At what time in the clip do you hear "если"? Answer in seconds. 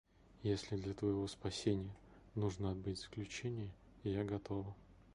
0.41-0.77